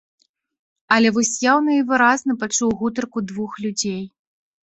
[0.95, 4.03] Але вось яўна і выразна пачуў гутарку двух людзей.